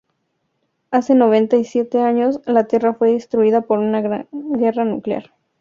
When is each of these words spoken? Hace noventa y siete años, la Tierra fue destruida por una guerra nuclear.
Hace 0.89 1.13
noventa 1.13 1.57
y 1.57 1.63
siete 1.63 1.99
años, 2.01 2.39
la 2.47 2.63
Tierra 2.63 2.95
fue 2.95 3.11
destruida 3.11 3.61
por 3.61 3.77
una 3.77 4.01
guerra 4.31 4.83
nuclear. 4.83 5.25